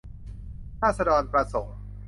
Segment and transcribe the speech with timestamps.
[0.81, 1.77] ราษฎรประสงค์